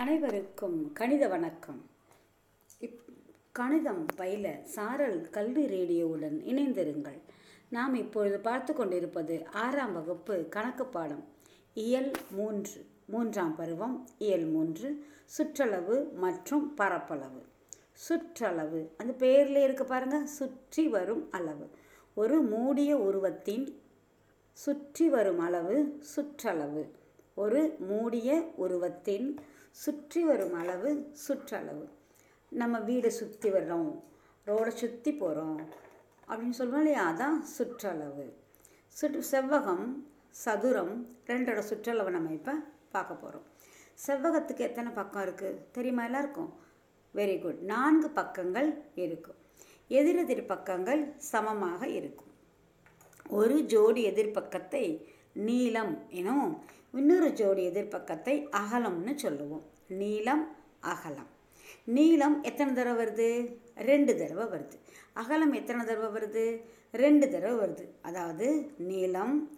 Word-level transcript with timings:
அனைவருக்கும் 0.00 0.92
கணித 0.92 1.28
வணக்கம். 1.28 1.90
இப் 2.78 3.00
கணிதம் 3.52 4.06
பயில 4.16 4.58
சாரல் 4.64 5.30
கல்வி 5.30 5.64
ரேடியோவுடன் 5.66 6.36
இணைந்திருங்கள். 6.50 7.18
நாம் 7.70 7.94
இப்பொழுது 7.94 8.38
பார்த்து 8.38 8.74
கொண்டிருப்பது 8.74 9.46
ஆறாம் 9.52 9.92
வகுப்பு 9.92 10.48
கணக்கு 10.48 10.86
பாடம். 10.86 11.24
இயல் 11.74 12.10
மூன்று 12.30 12.86
மூன்றாம் 13.06 13.56
பருவம் 13.56 14.08
இயல் 14.18 14.44
மூன்று 14.44 15.04
சுற்றளவு 15.26 16.12
மற்றும் 16.12 16.74
பரப்பளவு. 16.74 17.42
சுற்றளவு 17.92 18.90
அந்த 18.96 19.12
பேரில் 19.12 19.62
இருக்க 19.62 19.84
பாருங்கள் 19.84 20.26
சுற்றி 20.26 20.88
வரும் 20.88 21.30
அளவு. 21.30 21.70
ஒரு 22.14 22.42
மூடிய 22.42 22.96
உருவத்தின் 22.96 23.80
சுற்றி 24.52 25.08
வரும் 25.08 25.38
அளவு 25.38 25.98
சுற்றளவு. 26.00 26.90
ஒரு 27.34 27.76
மூடிய 27.78 28.52
உருவத்தின் 28.56 29.40
சுற்றி 29.76 30.20
வரும் 30.28 30.54
அளவு 30.60 30.90
சுற்றளவு. 31.24 31.84
நம்ம 32.52 32.78
வீடை 32.88 33.10
சுற்றி 33.20 33.48
வர்றோம் 33.56 33.90
ரோடை 34.48 34.72
சுற்றி 34.82 35.10
போகிறோம் 35.22 35.58
அப்படின்னு 36.28 36.56
சொல்லுவோம் 36.58 36.82
இல்லையா? 36.82 37.02
அதான் 37.10 37.38
சுற்றளவு. 37.56 38.26
சுற்று 38.96 39.22
செவ்வகம் 39.32 39.84
சதுரம் 40.44 40.94
ரெண்டோட 41.30 41.60
சுற்றளவு 41.70 42.10
நம்ம 42.16 42.32
இப்போ 42.38 42.54
பார்க்க 42.94 43.22
போகிறோம் 43.22 43.46
செவ்வகத்துக்கு 44.06 44.62
எத்தனை 44.68 44.90
பக்கம் 44.98 45.24
இருக்குது 45.26 45.60
தெரியுமா 45.76 46.04
எல்லாருக்கும்? 46.08 46.50
வெரி 47.14 47.36
குட் 47.42 47.60
நான்கு 47.72 48.08
பக்கங்கள் 48.18 48.68
இருக்கும். 49.04 49.38
எதிரெதிர் 49.98 50.42
பக்கங்கள் 50.52 51.00
சமமாக 51.30 51.82
இருக்கும். 51.98 52.32
ஒரு 53.38 53.56
ஜோடி 53.72 54.02
எதிர்பக்கத்தை 54.10 54.84
நீளம் 55.48 55.94
எனவும் 56.20 56.54
இன்னொரு 56.92 57.32
ஜோடி 57.32 57.68
எதிர்ப்பக்கத்தை 57.68 58.48
அகலம்னு 58.50 59.14
சொல்லுவோம். 59.14 59.62
நீளம் 59.86 60.56
அகலம். 60.80 61.26
நீளம் 61.84 62.42
எத்தனை 62.42 62.72
தடவை 62.72 63.06
வருது? 63.06 63.56
ரெண்டு 63.76 64.16
தடவை 64.16 64.60
வருது. 64.60 64.72
அகலம் 65.12 65.52
எத்தனை 65.52 65.86
தடவை 65.86 66.22
வருது? 66.22 66.62
ரெண்டு 66.92 67.30
தடவை 67.30 67.68
வருது. 67.68 67.88
அதாவது 68.02 68.74
நீளம் 68.78 69.50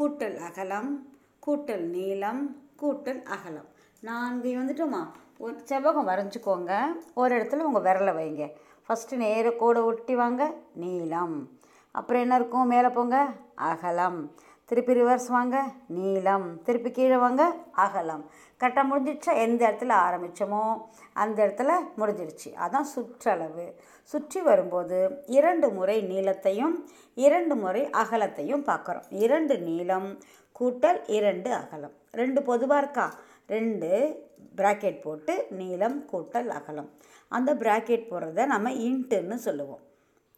கூட்டல் 0.00 0.36
அகலம் 0.36 1.16
கூட்டல் 1.46 1.80
நீளம் 1.80 2.62
கூட்டல் 2.82 3.22
அகலம். 3.22 3.68
நான்கு 4.00 4.54
வந்துட்டோமா? 4.54 5.10
ஒரு 5.38 5.54
செவ்வகம் 5.54 6.06
வரைஞ்சிக்கோங்க. 6.06 6.86
ஒரு 7.14 7.38
இடத்துல 7.38 7.56
உங்கள் 7.56 7.82
விரலை 7.82 8.14
வைங்க. 8.16 8.50
ஃபஸ்ட்டு 8.88 9.16
நேர 9.16 9.50
கோடை 9.50 9.82
ஒட்டி 9.82 10.14
வாங்க. 10.14 10.54
நீளம். 10.74 11.58
அப்புறம் 11.90 12.22
என்ன 12.22 12.34
இருக்கும்? 12.34 12.66
மேலே 12.66 12.88
போங்க. 12.88 13.32
அகலம். 13.54 14.34
திருப்பி 14.68 14.94
ரிவர்ஸ் 14.94 15.28
வாங்க. 15.28 15.64
நீளம். 15.86 16.62
திருப்பி 16.62 16.90
கீழே 16.90 17.16
வாங்க. 17.16 17.56
அகலம். 17.72 18.30
கரெக்டாக 18.60 18.84
முடிஞ்சிடுச்சா? 18.90 19.34
எந்த 19.34 19.70
இடத்துல 19.70 19.92
ஆரம்பித்தோமோ 20.06 20.82
அந்த 21.12 21.46
இடத்துல 21.46 21.70
முடிஞ்சிடுச்சு. 21.98 22.48
அதான் 22.54 22.80
சுற்றளவு. 22.80 23.74
சுற்றி 24.02 24.40
வரும்போது 24.40 25.22
இரண்டு 25.26 25.68
முறை 25.68 26.02
நீளத்தையும் 26.02 26.74
இரண்டு 27.14 27.56
முறை 27.56 27.82
அகலத்தையும் 27.82 28.64
பார்க்குறோம். 28.64 29.02
இரண்டு 29.10 29.58
நீளம் 29.58 30.18
கூட்டல் 30.60 31.00
இரண்டு 31.06 31.52
அகலம். 31.52 31.92
ரெண்டு 32.10 32.42
பொதுவாக 32.42 32.82
இருக்கா? 32.82 33.14
ரெண்டு 33.46 33.90
ப்ராக்கெட் 34.56 35.00
போட்டு 35.00 35.46
நீளம் 35.50 36.08
கூட்டல் 36.12 36.46
அகலம். 36.46 36.90
அந்த 37.28 37.54
ப்ராக்கெட் 37.54 38.06
போடுறத 38.10 38.46
நம்ம 38.46 38.70
இன்ட்டுன்னு 38.70 39.34
சொல்லுவோம். 39.34 39.80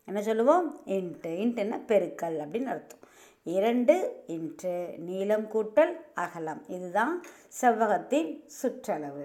என்ன 0.05 0.23
சொல்லுவோம்? 0.23 0.81
இன்ட்டு 0.87 1.33
இன்ட்டுன்னா 1.43 1.81
பெருக்கல் 1.89 2.39
அப்படின்னு 2.39 2.65
அர்த்தம். 2.65 2.99
இரண்டு 3.43 4.25
இன்று 4.27 4.95
நீளம் 4.99 5.47
கூட்டல் 5.53 5.95
அகலம். 6.15 6.63
இதுதான் 6.67 7.23
செவ்வகத்தின் 7.61 8.31
சுற்றளவு. 8.63 9.25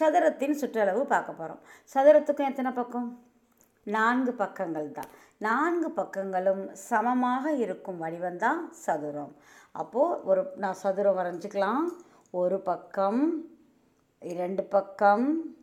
சதுரத்தின் 0.00 0.56
சுற்றளவு 0.60 1.04
பார்க்க 1.04 1.32
போகிறோம் 1.32 1.62
சதுரத்துக்கும் 1.94 2.50
எத்தனை 2.50 2.72
பக்கம்? 2.72 3.24
நான்கு 3.84 4.32
பக்கங்கள் 4.32 4.90
தான். 4.90 5.10
நான்கு 5.38 5.88
பக்கங்களும் 5.96 6.72
சமமாக 6.72 7.52
இருக்கும் 7.52 8.02
வடிவம்தான் 8.02 8.60
சதுரம். 8.70 9.34
அப்போது 9.72 10.24
ஒரு 10.24 10.52
நான் 10.56 10.80
சதுரம் 10.82 11.18
வரைஞ்சிக்கலாம். 11.18 11.86
ஒரு 12.30 12.60
பக்கம் 12.60 13.44
இரண்டு 14.20 14.62
பக்கம் 14.62 15.56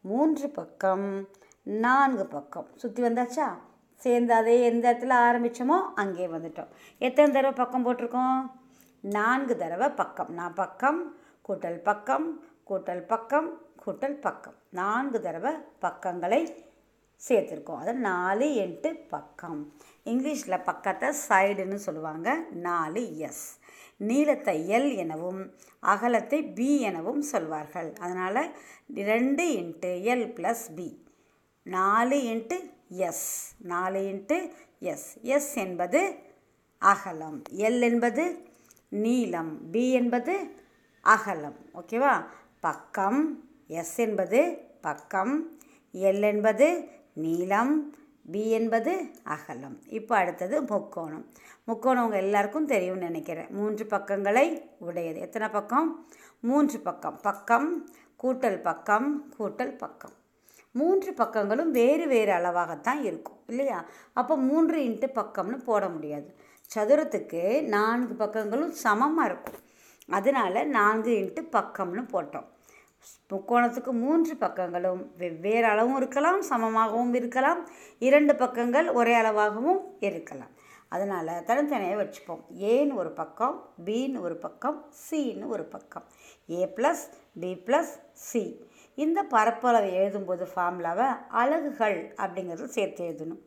மூன்று 0.00 0.48
பக்கம் 0.48 1.28
நான்கு 1.62 2.26
பக்கம். 2.26 2.66
சுற்றி 2.76 3.02
வந்தாச்சா? 3.02 3.46
சேர்ந்து 3.96 4.34
அதே 4.34 4.64
எந்த 4.64 4.92
இடத்துல 4.92 5.14
ஆரம்பித்தோமோ 5.26 5.78
அங்கே 5.94 6.26
வந்துட்டோம். 6.26 6.70
எத்தனை 6.98 7.32
தடவை 7.32 7.52
பக்கம் 7.52 7.86
போட்டிருக்கோம்? 7.86 8.40
நான்கு 9.00 9.56
தடவை 9.56 9.88
பக்கம். 9.88 10.32
நான் 10.32 10.54
பக்கம் 10.54 11.00
கூட்டல் 11.48 11.80
பக்கம் 11.82 12.26
கூட்டல் 12.70 13.06
பக்கம் 13.06 13.48
கூட்டல் 13.86 14.20
பக்கம். 14.20 14.54
நான்கு 14.70 15.20
தடவை 15.20 15.52
பக்கங்களை 15.78 16.40
சேர்த்துருக்கோம். 17.28 17.82
அது 17.82 17.94
நாலு 17.94 18.54
எட்டு 18.54 18.94
பக்கம். 18.94 19.60
இங்கிலீஷில் 20.04 20.64
பக்கத்தை 20.64 21.08
சைடுன்னு 21.28 21.74
சொல்லுவாங்க. 21.74 22.30
நாலு 22.50 23.18
எஸ். 23.18 23.44
நீளத்தை 23.96 24.56
எல் 24.70 24.96
எனவும் 24.96 25.40
அகலத்தை 25.82 26.40
பி 26.54 26.80
எனவும் 26.80 27.22
சொல்வார்கள். 27.22 27.92
அதனால் 28.00 28.40
ரெண்டு 28.94 29.44
இன்ட்டு 29.60 29.92
எல் 30.12 30.26
ப்ளஸ் 30.38 30.66
பி. 30.74 30.88
நாலு 31.66 32.16
இன்ட்டு 32.32 32.56
எஸ். 32.88 33.54
நாலு 33.58 33.98
இன்ட்டு 33.98 34.52
எஸ். 34.78 35.16
எஸ் 35.22 35.54
என்பது 35.54 36.14
அகலம். 36.78 37.42
எல் 37.50 37.80
என்பது 37.80 38.48
நீளம். 38.88 39.70
பி 39.70 39.92
என்பது 39.92 40.50
அகலம். 41.00 41.56
ஓகேவா? 41.74 42.24
பக்கம். 42.60 43.48
எஸ் 43.66 43.96
என்பது 43.96 44.58
பக்கம். 44.80 45.58
எல் 45.92 46.20
என்பது 46.20 46.88
நீளம். 47.12 47.96
பி 48.30 48.50
என்பது 48.50 49.10
அகலம். 49.24 49.82
இப்போ 49.88 50.16
அடுத்தது 50.16 50.62
முக்கோணம். 50.62 51.26
முக்கோணம் 51.64 52.04
உங்கள் 52.04 52.22
எல்லாருக்கும் 52.22 52.66
தெரியும்னு 52.66 53.04
நினைக்கிறேன். 53.04 53.46
மூன்று 53.50 53.86
பக்கங்களை 53.86 54.70
உடையது. 54.78 55.20
எத்தனை 55.20 55.48
பக்கம்? 55.48 56.10
மூன்று 56.40 56.80
பக்கம். 56.80 57.20
பக்கம் 57.20 57.88
கூட்டல் 58.22 58.62
பக்கம் 58.62 59.34
கூட்டல் 59.38 59.78
பக்கம். 59.78 60.24
மூன்று 60.80 61.12
பக்கங்களும் 61.12 61.70
வேறு 61.80 62.06
வேறு 62.06 62.32
அளவாகத்தான் 62.32 63.00
இருக்கும் 63.02 63.40
இல்லையா? 63.46 63.84
அப்போ 64.12 64.36
மூன்று 64.36 64.78
இன்ட்டு 64.88 65.08
பக்கம்னு 65.20 65.58
போட 65.64 65.88
முடியாது. 65.88 66.28
சதுரத்துக்கு 66.74 67.42
நான்கு 67.76 68.14
பக்கங்களும் 68.24 68.74
சமமாக 68.84 69.28
இருக்கும். 69.30 69.60
அதனால் 70.08 70.68
நான்கு 70.78 71.12
இன்ட்டு 71.22 71.42
பக்கம்னு 71.56 72.04
போட்டோம். 72.14 72.48
முக்கோணத்துக்கு 73.32 73.92
மூன்று 73.92 74.34
பக்கங்களும் 74.34 75.02
வெவ்வேறு 75.16 75.66
அளவும் 75.66 75.96
இருக்கலாம் 75.96 76.40
சமமாகவும் 76.50 77.14
இருக்கலாம். 77.14 77.60
இரண்டு 77.98 78.34
பக்கங்கள் 78.34 78.88
ஒரே 78.92 79.14
அளவாகவும் 79.20 79.80
இருக்கலாம். 80.00 80.52
அதனால் 80.88 81.30
தனித்தனியாக 81.44 82.02
வச்சுப்போம். 82.02 82.42
ஏன்னு 82.72 82.94
ஒரு 82.94 83.10
பக்கம் 83.20 83.56
பின்னு 83.84 84.20
ஒரு 84.20 84.36
பக்கம் 84.36 84.78
சின்னு 85.06 85.46
ஒரு 85.46 85.64
பக்கம். 85.64 86.06
A 86.50 86.72
plus 86.76 87.04
B 87.40 87.50
plus 87.66 87.94
C. 88.12 88.65
இந்த 89.02 89.20
பரப்பளவை 89.30 89.90
எழுதும்போது 90.00 90.44
ஃபார்முலாவை 90.52 91.06
அலகுகள் 91.40 91.98
அப்படிங்கிறது 92.16 92.64
சேர்த்து 92.76 93.02
எழுதணும். 93.08 93.42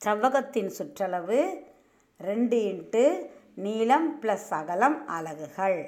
செவ்வகத்தின் 0.00 0.70
சுற்றளவு 0.78 1.40
ரெண்டு 2.20 2.58
இன்ட்டு 2.70 3.02
நீளம் 3.64 4.08
ப்ளஸ் 4.22 4.48
அகலம் 4.50 5.06
அலகுகள். 5.06 5.80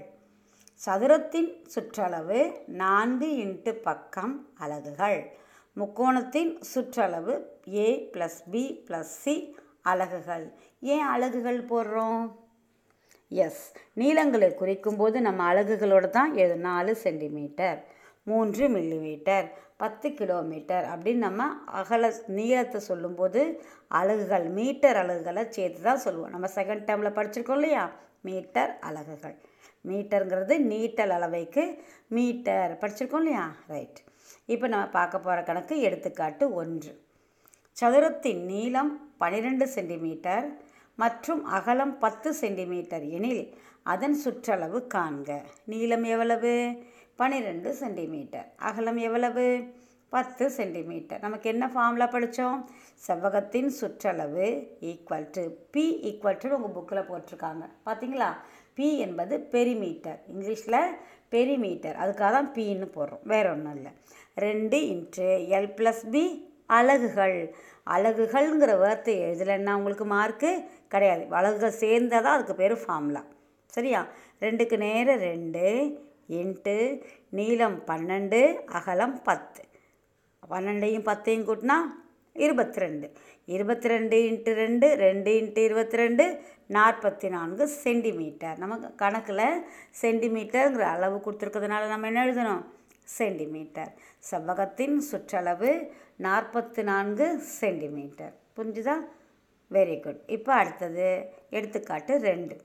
சதுரத்தின் 0.87 1.51
சுற்றளவு 1.75 2.41
நான்கு 2.83 3.29
இன்ட்டு 3.45 3.73
பக்கம் 3.87 4.35
அலகுகள். 4.59 5.19
முக்கோணத்தின் 5.77 6.53
சுற்றளவு 6.75 7.35
A 7.75 7.89
plus 8.13 8.41
B 8.51 8.65
plus 8.89 9.15
C 9.23 9.57
அலகுகள். 9.83 10.47
ஏன் 10.81 11.07
அலகுகள் 11.15 11.61
போடுறோம்? 11.73 12.25
எஸ் 13.29 13.65
நீளங்களை 14.01 14.49
குறிக்கும்போது 14.61 15.19
நம்ம 15.21 15.41
அலகுகளோடு 15.53 16.09
தான் 16.11 16.33
எழுது 16.35 16.57
நாலு 16.57 16.97
சென்டிமீட்டர் 17.05 17.79
மூன்று 18.27 18.65
மில்லிமீட்டர் 18.69 19.47
பத்து 19.77 20.09
கிலோமீட்டர் 20.15 20.85
அப்படின்னு 20.93 21.23
நம்ம 21.29 21.47
அகல 21.81 22.11
நீளத்தை 22.39 22.81
சொல்லும்போது 22.81 23.41
அலகுகள் 24.01 24.47
மீட்டர் 24.59 24.97
அலகுகளை 24.97 25.43
சேர்த்து 25.49 25.81
தான் 25.83 26.05
சொல்லுவோம். 26.05 26.33
நம்ம 26.35 26.49
செகண்ட் 26.55 26.87
டேர்மில் 26.89 27.17
படிச்சிருக்கோம் 27.19 27.59
இல்லையா? 27.61 27.85
மீட்டர் 28.29 28.73
அலகுகள். 28.89 29.37
மீட்டருங்கிறது 29.91 30.55
நீட்டல் 30.73 31.13
அளவைக்கு 31.19 31.65
மீட்டர். 32.17 32.73
படிச்சிருக்கோம் 32.83 33.23
இல்லையா? 33.25 33.47
ரைட் 33.73 33.99
இப்போ 34.47 34.67
நம்ம 34.69 34.87
பார்க்க 34.99 35.19
போகிற 35.19 35.43
கணக்கு 35.43 35.75
எடுத்துக்காட்டு 35.81 36.45
ஒன்று. 36.55 36.93
சதுரத்தின் 37.77 38.43
நீளம் 38.53 38.93
பன்னிரெண்டு 39.19 39.67
சென்டிமீட்டர் 39.69 40.47
மற்றும் 40.99 41.43
அகலம் 41.59 41.99
பத்து 41.99 42.29
சென்டிமீட்டர் 42.35 43.05
எனில் 43.19 43.45
அதன் 43.93 44.17
சுற்றளவு 44.25 44.79
காண்க. 44.95 45.31
நீளம் 45.65 46.05
எவ்வளவு? 46.15 46.55
பன்னிரெண்டு 47.19 47.71
சென்டிமீட்டர். 47.81 48.47
அகலம் 48.69 49.01
எவ்வளவு? 49.07 49.45
பத்து 50.13 50.45
சென்டிமீட்டர். 50.57 51.21
நமக்கு 51.21 51.47
என்ன 51.51 51.65
ஃபார்முலா 51.75 52.07
படித்தோம் 52.15 52.59
செவ்வகத்தின் 53.07 53.71
சுற்றளவு 53.79 54.47
equal 54.91 55.27
to 55.37 55.43
P 55.75 55.85
equal 56.09 56.41
to 56.43 56.51
உங்கள் 56.57 56.75
புக்கில் 56.77 57.09
போட்டிருக்காங்க. 57.11 57.65
பார்த்தீங்களா 57.87 58.29
பி 58.79 58.89
என்பது 59.07 59.35
பெரிமீட்டர் 59.55 60.19
இங்கிலீஷில் 60.33 60.79
பெரிமீட்டர் 61.35 61.97
அதுக்காக 62.03 62.31
தான் 62.37 62.51
பின்னு 62.57 62.89
போடுறோம். 62.97 63.25
வேற 63.33 63.45
ஒன்றும் 63.55 63.77
இல்லை. 63.79 63.93
ரெண்டு 64.47 64.79
இன்ட்டு 64.93 65.29
எல் 65.57 65.73
ப்ளஸ் 65.81 66.05
பி 66.15 66.25
அலகுகள். 66.79 67.39
அலகுகள்ங்கிற 67.97 68.73
வார்த்தை 68.85 69.15
எழுதலைன்னா 69.29 69.75
உங்களுக்கு 69.81 70.05
மார்க்கு 70.17 70.51
கிடையாது. 70.95 71.25
அலகுகள் 71.41 71.81
சேர்ந்தால் 71.85 72.25
தான் 72.27 72.37
அதுக்கு 72.37 72.55
பேர் 72.63 72.75
ஃபார்முலா 72.85 73.23
சரியா? 73.77 74.01
ரெண்டுக்கு 74.47 74.77
நேரம் 74.87 75.23
ரெண்டு 75.31 75.65
இன்ட்டு 76.29 77.05
நீளம் 77.29 77.83
பன்னெண்டு 77.87 78.41
அகலம் 78.65 79.23
பத்து. 79.23 79.63
பன்னெண்டையும் 80.51 81.09
பத்தையும் 81.11 81.47
கூட்டினா 81.49 81.77
இருபத்தி 82.33 82.81
ரெண்டு 82.81 83.11
இருபத்தி 83.45 83.89
ரெண்டு 83.89 84.17
இன்ட்டு 84.31 84.53
ரெண்டு 84.55 84.95
ரெண்டு 84.95 85.31
இன்ட்டு 85.41 85.59
இருபத்தி 85.59 85.97
ரெண்டு 85.97 86.41
நாற்பத்தி 86.69 87.29
நான்கு 87.29 87.69
சென்டிமீட்டர் 87.69 88.59
நமக்கு 88.59 88.95
கணக்கில் 88.95 89.65
சென்டிமீட்டருங்கிற 90.03 90.81
அளவு 90.81 91.17
கொடுத்துருக்கிறதுனால 91.17 91.89
நம்ம 91.89 92.07
என்ன 92.07 92.27
எழுதணும்? 92.27 92.63
சென்டிமீட்டர். 93.05 93.93
செவ்வகத்தின் 94.31 94.99
சுற்றளவு 94.99 95.93
நாற்பத்தி 96.21 96.83
நான்கு 96.83 97.39
சென்டிமீட்டர். 97.61 98.35
புரிஞ்சுதா? 98.57 98.97
வெரி 99.71 100.01
குட் 100.01 100.23
இப்போ 100.27 100.55
அடுத்தது 100.55 101.31
எடுத்துக்காட்டு 101.51 102.19
ரெண்டு. 102.19 102.57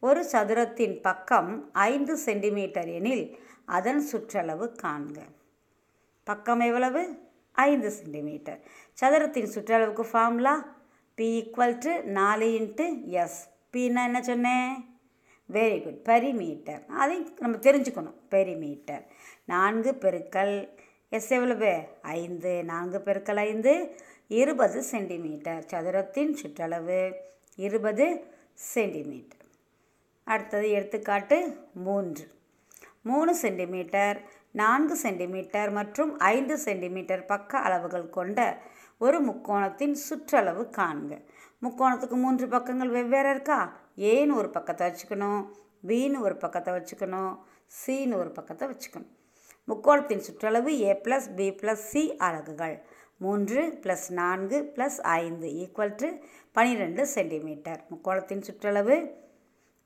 ஒரு 0.00 0.24
சதுரத்தின் 0.32 1.00
பக்கம் 1.00 1.72
ஐந்து 1.72 2.16
சென்டிமீட்டர் 2.16 2.88
எனில் 2.88 3.38
அதன் 3.64 4.00
சுற்றளவு 4.00 4.76
காண்க. 4.82 5.16
பக்கம் 6.24 6.60
எவ்வளவு? 6.60 7.18
ஐந்து 7.52 7.90
சென்டிமீட்டர். 7.90 8.60
சதுரத்தின் 9.00 9.48
சுற்றளவுக்கு 9.54 10.04
ஃபார்முலா 10.10 10.76
பி 11.14 11.26
ஈக்குவல் 11.42 11.78
டு 11.78 12.00
நாலு 12.02 12.46
இன்ட்டு 12.46 13.04
எஸ் 13.04 13.48
பின்னா 13.72 14.04
என்ன 14.04 14.22
சொன்னேன் 14.22 14.98
வெரி 15.52 15.82
குட் 15.82 16.02
பெரிமீட்டர் 16.02 16.86
அதையும் 16.86 17.36
நம்ம 17.38 17.56
தெரிஞ்சுக்கணும். 17.56 18.14
பெரிமீட்டர் 18.28 19.06
நான்கு 19.44 19.92
பெருக்கல் 19.92 20.68
எஸ் 21.08 21.30
எவ்வளவு? 21.30 21.82
ஐந்து. 22.02 22.64
நான்கு 22.64 22.98
பெருக்கல் 22.98 23.36
ஐந்து 23.36 23.96
இருபது 24.28 24.82
சென்டிமீட்டர். 24.82 25.64
சதுரத்தின் 25.64 26.32
சுற்றளவு 26.32 27.14
இருபது 27.56 28.24
சென்டிமீட்டர். 28.54 29.45
அடுத்தது 30.26 30.70
எடுத்துக்காட்டு 30.70 31.36
மூன்று. 31.86 32.24
மூணு 33.02 33.32
சென்டிமீட்டர் 33.34 34.18
நான்கு 34.60 34.94
சென்டிமீட்டர் 34.96 35.70
மற்றும் 35.70 36.18
ஐந்து 36.18 36.54
சென்டிமீட்டர் 36.58 37.24
பக்க 37.24 37.58
அளவுகள் 37.58 38.06
கொண்ட 38.10 38.38
ஒரு 38.98 39.18
முக்கோணத்தின் 39.28 39.96
சுற்றளவு 40.06 40.62
காண்க. 40.76 41.12
முக்கோணத்துக்கு 41.64 42.16
மூன்று 42.24 42.46
பக்கங்கள் 42.48 42.88
வெவ்வேறு 42.88 43.30
இருக்கா? 43.30 43.58
ஏன்னு 43.96 44.34
ஒரு 44.34 44.50
பக்கத்தை 44.50 44.84
வச்சுக்கணும் 44.88 45.42
பின்னு 45.86 46.18
ஒரு 46.20 46.36
பக்கத்தை 46.36 46.74
வச்சுக்கணும் 46.74 47.32
சின்னு 47.80 48.16
ஒரு 48.22 48.30
பக்கத்தை 48.30 48.68
வச்சுக்கணும். 48.68 49.12
முக்கோணத்தின் 49.68 50.24
சுற்றளவு 50.26 50.70
A 50.80 50.92
plus 51.04 51.28
B 51.36 51.46
plus 51.60 51.84
C 51.92 52.02
அலகுகள். 52.28 52.76
மூன்று 53.18 53.60
ப்ளஸ் 53.82 54.08
நான்கு 54.20 54.58
ப்ளஸ் 54.76 54.98
ஐந்து 55.20 55.48
ஈக்குவல் 55.62 55.94
டு 55.94 56.08
பனிரெண்டு 56.52 57.06
சென்டிமீட்டர். 57.06 57.80
முக்கோணத்தின் 57.92 58.44
சுற்றளவு 58.48 58.96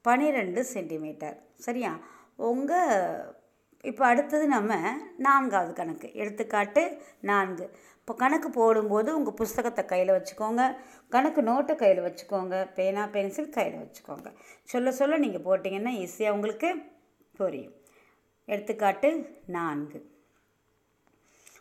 பனிரெண்டு 0.02 0.64
சென்டிமீட்டர். 0.64 1.37
சரியா? 1.58 1.99
உங்கள் 2.37 3.38
இப்போ 3.85 4.06
அடுத்தது 4.06 4.47
நம்ம 4.47 4.73
நான்காவது 5.17 5.73
கணக்கு. 5.73 6.14
எடுத்துக்காட்டு 6.14 7.02
நான்கு. 7.20 7.79
இப்போ 7.99 8.14
கணக்கு 8.14 8.50
போடும்போது 8.50 9.17
உங்கள் 9.17 9.35
புஸ்தகத்தை 9.35 9.85
கையில் 9.85 10.12
வச்சுக்கோங்க. 10.17 10.76
கணக்கு 11.08 11.43
நோட்டை 11.43 11.75
கையில் 11.76 12.00
வச்சுக்கோங்க. 12.00 12.73
பேனா 12.75 13.06
பென்சில் 13.06 13.49
கையில் 13.49 13.82
வச்சுக்கோங்க. 13.82 14.29
சொல்ல 14.62 14.93
சொல்ல 14.93 15.19
நீங்கள் 15.19 15.47
போட்டிங்கன்னா 15.49 15.93
ஈஸியாக 16.05 16.31
உங்களுக்கு 16.31 16.70
புரியும். 17.37 17.75
எடுத்துக்காட்டு 18.44 19.41
நான்கு. 19.46 20.00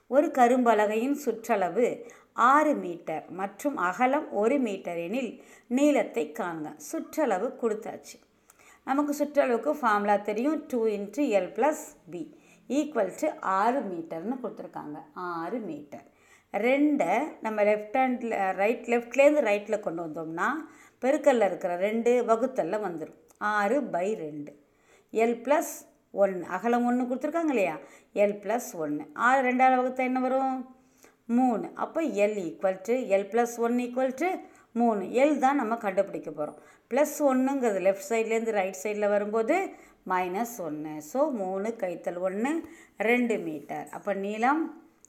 ஒரு 0.08 0.28
கரும்பலகையின் 0.28 1.18
சுற்றளவு 1.26 2.08
ஆறு 2.34 2.74
மீட்டர் 2.74 3.30
மற்றும் 3.30 3.78
அகலம் 3.78 4.32
ஒரு 4.32 4.60
மீட்டர் 4.60 4.98
எனில் 4.98 5.44
நீளத்தை 5.68 6.32
காண்க. 6.40 6.76
சுற்றளவு 6.78 7.48
கொடுத்தாச்சு. 7.62 8.18
நமக்கு 8.88 9.14
சுற்றளவுக்கு 9.20 9.72
ஃபார்முலா 9.80 10.16
தெரியும். 10.30 10.60
Two 10.72 10.80
into 10.98 11.24
L 11.38 11.52
plus 11.58 11.84
B 12.14 12.22
equal 12.70 13.12
to 13.22 13.28
ஆறு 13.60 13.80
மீட்டர்னு 13.90 14.38
கொடுத்துருக்காங்க. 14.44 14.98
ஆறு 15.34 15.60
மீட்டர். 15.70 16.06
ரெண்டை 16.54 17.14
நம்ம 17.46 17.64
லெஃப்ட் 17.70 17.98
ஹேண்டில் 18.02 18.34
ரைட் 18.62 18.88
லெஃப்ட்லேருந்து 18.94 19.44
ரைட்டில் 19.50 19.84
கொண்டு 19.86 20.02
வந்தோம்னா 20.06 20.48
பெருக்கல்ல 21.04 21.50
இருக்கிற 21.50 21.74
ரெண்டு 21.88 22.12
வகுத்தலில் 22.30 22.86
வந்துடும் 22.88 23.20
ஆறு 23.56 23.78
பை 23.94 24.08
ரெண்டு. 24.26 24.52
எல் 25.14 25.38
ப்ளஸ் 25.46 25.74
ஒன்று 26.24 26.44
அகலம் 26.56 26.86
ஒன்று 26.90 27.04
கொடுத்துருக்காங்க 27.10 27.54
இல்லையா? 27.56 27.76
எல் 28.24 28.38
ப்ளஸ் 28.44 28.70
ஒன்று 28.84 29.04
ஆறு 29.28 29.42
ரெண்டாவது 29.50 29.78
வகுத்தா 29.80 30.04
என்ன 30.10 30.20
வரும்? 30.26 30.58
மூணு. 31.38 31.68
அப்போ 31.84 32.00
L 32.24 32.38
equal 32.46 32.80
to 32.88 32.96
L 33.16 33.28
plus 33.34 33.56
one 33.66 33.78
equal 33.86 34.16
to 34.22 34.30
மூணு. 34.76 35.04
எல் 35.22 35.38
தான் 35.38 35.60
நம்ம 35.62 35.78
கண்டுபிடிக்க 35.86 36.30
போகிறோம் 36.32 36.60
ப்ளஸ் 36.92 37.16
ஒன்றுங்கிறது 37.30 37.80
லெஃப்ட் 37.88 38.10
சைட்லேருந்து 38.10 38.58
ரைட் 38.60 38.82
சைடில் 38.84 39.14
வரும்போது 39.16 39.56
மைனஸ் 40.10 40.56
ஒன்று 40.68 40.94
ஸோ 41.12 41.22
மூணு 41.42 41.70
கைத்தல் 41.76 42.20
ஒன்று 42.28 42.52
ரெண்டு 43.10 43.36
மீட்டர் 43.48 43.88
அப்போ 43.98 44.14
நீளம் 44.26 44.62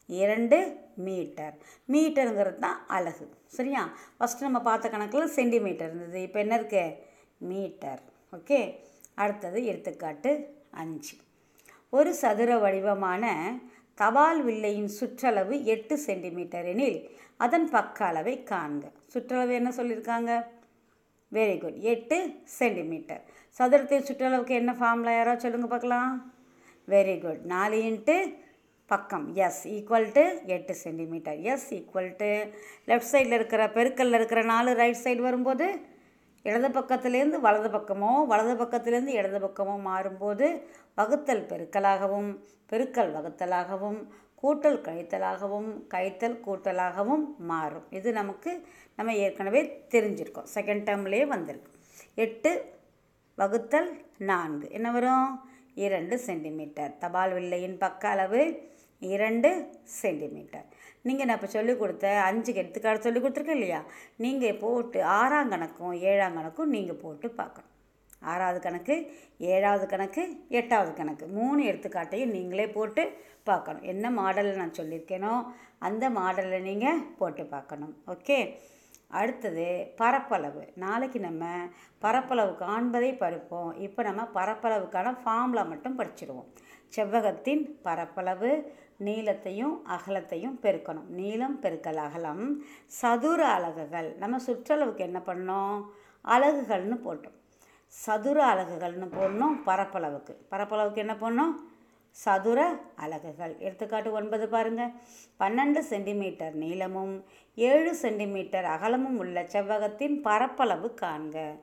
இரண்டு 0.08 0.58
மீட்டர் 1.06 1.54
மீட்டருங்கிறது 1.94 2.58
தான் 2.58 2.78
அலகு. 2.96 3.26
சரியா? 3.56 3.82
ஃபஸ்ட்டு 4.16 4.46
நம்ம 4.46 4.60
பார்த்த 4.68 4.88
கணக்கில் 4.88 5.34
சென்டிமீட்டர் 5.36 5.90
இருந்தது. 5.90 6.20
இப்போ 6.26 6.38
என்ன 6.44 6.54
இருக்கு? 6.60 6.84
மீட்டர் 7.50 8.00
ஓகே 8.32 8.60
அடுத்தது 9.14 9.58
எடுத்துக்காட்டு 9.64 10.30
அஞ்சு. 10.82 11.14
ஒரு 11.92 12.10
சதுர 12.14 12.50
வடிவமான 12.58 13.24
தபால் 14.00 14.40
வில்லையின் 14.46 14.90
சுற்றளவு 14.98 15.56
எட்டு 15.74 15.94
சென்டிமீட்டர் 16.06 16.66
எனில் 16.72 16.98
அதன் 17.44 17.66
பக்க 17.74 17.98
அளவை 18.10 18.34
காண்க. 18.50 18.84
சுற்றளவு 19.12 19.52
என்ன 19.60 19.70
சொல்லியிருக்காங்க 19.78 20.30
வெரி 21.36 21.56
குட் 21.62 21.80
எட்டு 21.92 22.18
சென்டிமீட்டர். 22.58 23.22
சதுரத்தின் 23.58 24.06
சுற்றளவுக்கு 24.08 24.54
என்ன 24.60 24.72
ஃபார்முலா 24.78 25.12
யாராவது 25.16 25.44
சொல்லுங்க 25.44 25.68
பார்க்கலாம். 25.74 26.12
வெரி 26.94 27.16
குட் 27.24 27.44
நாலு 27.54 27.78
இன்ட்டு 27.90 28.16
பக்கம். 28.90 29.26
எஸ் 29.46 29.62
ஈக்குவல் 29.74 30.08
டு 30.16 30.24
எட்டு 30.54 30.74
centimetre. 30.84 31.38
S 31.52 31.68
equal 31.74 32.10
to 32.22 32.30
left 32.90 33.12
சைடில் 33.12 33.36
இருக்கிற 33.38 33.62
பெருக்கல்ல 33.76 34.18
இருக்கிற 34.20 34.42
நாலு 34.54 34.70
ரைட் 34.82 35.02
சைடு 35.04 35.22
வரும்போது 35.28 35.66
இடது 36.42 36.68
பக்கத்துலேருந்து 36.68 37.38
வலது 37.46 37.68
பக்கமோ 37.68 38.10
வலது 38.26 38.54
பக்கத்துலேருந்து 38.62 39.14
இடது 39.20 39.38
பக்கமோ 39.46 39.74
மாறும்போது 39.88 40.46
வகுத்தல் 40.94 41.46
பெருக்கலாகவும் 41.50 42.30
பெருக்கல் 42.70 43.12
வகுத்தலாகவும் 43.16 44.00
கூட்டல் 44.42 44.78
கழித்தலாகவும் 44.86 45.70
கழித்தல் 45.94 46.36
கூட்டலாகவும் 46.46 47.24
மாறும். 47.50 47.86
இது 47.90 48.12
நமக்கு 48.12 48.50
நம்ம 48.96 49.14
ஏற்கனவே 49.14 49.86
தெரிஞ்சிருக்கோம். 49.90 50.48
செகண்ட் 50.54 50.86
டேர்ம்லேயே 50.88 51.26
வந்திருக்கு. 51.26 51.72
எட்டு 52.14 52.52
வகுத்தல் 53.38 53.90
நான்கு. 54.30 54.66
என்ன 54.70 54.90
வரும்? 54.90 55.28
இரண்டு 55.74 56.18
சென்டிமீட்டர் 56.18 56.98
தபால் 56.98 57.32
வில்லையின் 57.32 57.76
பக்க 57.78 58.08
அளவு 58.08 58.42
இரண்டு 59.00 59.50
சென்டிமீட்டர். 60.00 60.66
நீங்கள் 61.08 61.26
நான் 61.26 61.38
இப்போ 61.38 61.50
சொல்லிக் 61.56 61.80
கொடுத்த 61.82 62.06
அஞ்சு 62.28 62.50
எடுத்துக்காட்டு 62.60 63.06
சொல்லி 63.06 63.20
கொடுத்துருக்கேன் 63.20 63.58
இல்லையா? 63.60 63.80
நீங்கள் 64.24 64.58
போட்டு 64.62 65.04
ஆறாம் 65.04 65.52
கணக்கும் 65.52 65.94
ஏழாம் 66.10 66.38
கணக்கும் 66.38 66.74
நீங்கள் 66.76 67.02
போட்டு 67.04 67.28
பார்க்கணும். 67.40 67.68
ஆறாவது 68.22 68.58
கணக்கு 68.60 68.94
ஏழாவது 69.52 69.84
கணக்கு 69.86 70.22
எட்டாவது 70.60 70.90
கணக்கு. 70.94 71.26
மூணு 71.26 71.60
எடுத்துக்காட்டையும் 71.70 72.34
நீங்களே 72.36 72.66
போட்டு 72.76 73.04
பார்க்கணும். 73.44 73.86
என்ன 73.92 74.10
மாடலில் 74.18 74.60
நான் 74.62 74.78
சொல்லியிருக்கேனோ 74.80 75.32
அந்த 75.88 76.10
மாடலில் 76.10 76.66
நீங்கள் 76.68 77.00
போட்டு 77.20 77.44
பார்க்கணும். 77.54 77.94
ஓகே? 78.14 78.38
அடுத்தது 79.20 79.64
பரப்பளவு. 80.00 80.62
நாளைக்கு 80.84 81.20
நம்ம 81.20 81.44
பரப்பளவு 81.98 82.52
காண்பதை 82.64 83.10
படிப்போம். 83.22 83.70
இப்போ 83.86 84.02
நம்ம 84.08 84.26
பரப்பளவுக்கான 84.34 85.14
ஃபார்முலா 85.22 85.62
மட்டும் 85.72 85.98
படிச்சிடுவோம் 86.00 86.50
செவ்வகத்தின் 86.96 87.64
பரப்பளவு 87.86 88.50
நீளத்தையும் 89.00 89.76
அகலத்தையும் 89.88 90.58
பெருக்கணும். 90.62 91.06
நீளம் 91.06 91.58
பெருக்கல் 91.62 92.00
அகலம். 92.06 92.62
சதுர 92.86 93.48
அலகுகள். 93.48 94.14
நம்ம 94.14 94.36
சுற்றளவுக்கு 94.46 94.98
என்ன 94.98 95.22
பண்ணோம்? 95.26 95.84
அலகுகள்னு 96.24 96.98
போட்டோம். 97.04 97.38
சதுர 97.86 98.54
அலகுகள்னு 98.54 99.08
போடணும் 99.18 99.56
பரப்பளவுக்கு. 99.66 100.34
பரப்பளவுக்கு 100.50 100.96
என்ன 100.96 101.14
பண்ணோம் 101.14 101.54
சதுர 102.10 102.78
அலகுகள். 102.96 103.58
எடுத்துக்காட்டு 103.58 104.12
ஒன்பது 104.12 104.48
பாருங்கள் 104.48 104.92
பன்னெண்டு 105.38 105.78
சென்டிமீட்டர் 105.78 106.54
நீளமும் 106.54 107.24
ஏழு 107.54 107.94
சென்டிமீட்டர் 107.94 108.64
அகலமும் 108.64 109.18
உள்ள 109.18 109.42
செவ்வகத்தின் 109.42 110.22
பரப்பளவு 110.22 110.94
காண்க. 111.00 111.60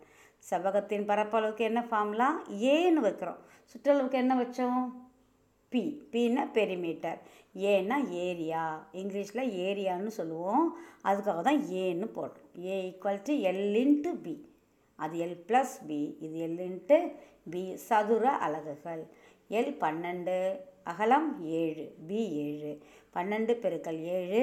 செவ்வகத்தின் 0.50 1.08
பரப்பளவுக்கு 1.08 1.58
என்ன 1.58 1.86
ஃபார்ம்லாம் 1.92 2.40
ஏன்னு 2.50 3.02
வைக்கிறோம். 3.04 3.40
சுற்றளவுக்கு 3.72 4.12
என்ன 4.12 4.36
வச்சோம்? 4.36 5.07
பி 5.72 5.82
பின்னா 6.14 6.44
பெரிமீட்டர் 6.58 7.20
ஏன்னா 7.72 7.98
ஏரியா 8.26 8.64
இங்கிலீஷில் 9.02 9.52
ஏரியான்னு 9.66 10.12
சொல்லுவோம். 10.20 10.66
அதுக்காக 11.10 11.42
தான் 11.48 11.62
ஏன்னு 11.84 12.08
போடுறோம் 12.18 12.50
A 12.66 12.76
equal 12.90 13.26
to 13.28 13.34
L 13.50 13.78
into 13.84 14.12
B 14.26 14.36
அது 15.00 15.16
எல் 15.26 15.38
ப்ளஸ் 15.50 15.76
பி 15.90 16.00
இது 16.26 16.36
எல் 16.48 16.62
இன்ட்டு 16.68 16.98
பி 17.54 17.64
சதுர 17.88 18.26
அலகுகள். 18.46 19.04
எல் 19.60 19.74
பன்னெண்டு 19.84 20.38
அகலம் 20.92 21.30
ஏழு 21.62 21.86
பி 22.08 22.20
ஏழு. 22.46 22.72
பன்னெண்டு 23.16 23.54
பெருக்கல் 23.64 24.00
ஏழு 24.18 24.42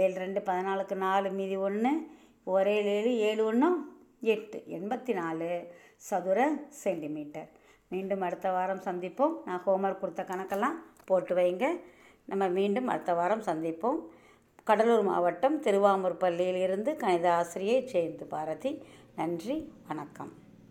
ஏழு 0.00 0.14
ரெண்டு 0.24 0.40
பதினாலுக்கு 0.48 0.96
நாலு 1.06 1.28
மீதி 1.38 1.56
ஒன்று 1.68 1.92
ஒரே 2.54 2.76
ஏழு 2.96 3.12
ஏழு 3.28 3.42
ஒன்று 3.50 3.70
எட்டு 4.34 4.58
எண்பத்தி 4.76 5.12
நாலு 5.20 5.48
சதுர 6.08 6.38
சென்டிமீட்டர் 6.82 7.48
மீண்டும் 7.92 8.20
அடுத்த 8.20 8.50
வாரம் 8.50 8.80
சந்திப்போம். 8.80 9.32
நான் 9.44 9.62
ஹோம்ஒர்க் 9.66 9.98
கொடுத்த 9.98 10.22
கணக்கெல்லாம் 10.22 10.76
போட்டு 11.04 11.34
வைங்க. 11.36 11.64
நம்ம 12.24 12.48
மீண்டும் 12.48 12.86
அடுத்த 12.86 13.14
வாரம் 13.14 13.42
சந்திப்போம். 13.42 13.98
கடலூர் 14.64 15.02
மாவட்டம் 15.02 15.60
திருவாமூர் 15.60 16.16
பள்ளியிலிருந்து 16.16 16.96
கணித 16.96 17.26
ஆசிரியை 17.34 17.78
ஜெயந்த் 17.92 18.24
பாரதி. 18.34 18.72
நன்றி 19.16 19.72
வணக்கம். 19.88 20.32